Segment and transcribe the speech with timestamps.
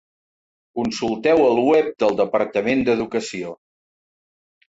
[0.77, 3.53] Consulteu el web del Departament d'Educació.